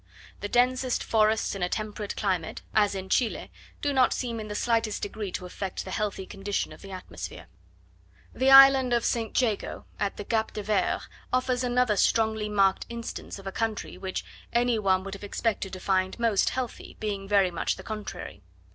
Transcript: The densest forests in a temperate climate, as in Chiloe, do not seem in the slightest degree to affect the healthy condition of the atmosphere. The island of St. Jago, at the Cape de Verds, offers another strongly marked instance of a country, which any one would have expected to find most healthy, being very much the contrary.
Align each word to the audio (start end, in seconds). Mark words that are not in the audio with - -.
The 0.39 0.49
densest 0.49 1.03
forests 1.03 1.53
in 1.53 1.61
a 1.61 1.69
temperate 1.69 2.15
climate, 2.15 2.63
as 2.73 2.95
in 2.95 3.07
Chiloe, 3.07 3.49
do 3.83 3.93
not 3.93 4.13
seem 4.13 4.39
in 4.39 4.47
the 4.47 4.55
slightest 4.55 5.03
degree 5.03 5.31
to 5.33 5.45
affect 5.45 5.85
the 5.85 5.91
healthy 5.91 6.25
condition 6.25 6.73
of 6.73 6.81
the 6.81 6.89
atmosphere. 6.89 7.45
The 8.33 8.49
island 8.49 8.93
of 8.93 9.05
St. 9.05 9.39
Jago, 9.39 9.85
at 9.99 10.17
the 10.17 10.25
Cape 10.25 10.53
de 10.53 10.63
Verds, 10.63 11.03
offers 11.31 11.63
another 11.63 11.97
strongly 11.97 12.49
marked 12.49 12.87
instance 12.89 13.37
of 13.37 13.45
a 13.45 13.51
country, 13.51 13.95
which 13.95 14.25
any 14.51 14.79
one 14.79 15.03
would 15.03 15.13
have 15.13 15.23
expected 15.23 15.71
to 15.73 15.79
find 15.79 16.17
most 16.19 16.49
healthy, 16.49 16.97
being 16.99 17.27
very 17.27 17.51
much 17.51 17.75
the 17.75 17.83
contrary. 17.83 18.41